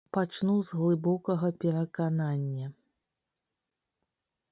Пачну 0.15 0.53
з 0.69 0.77
глыбокага 0.77 1.47
пераканання. 1.63 2.67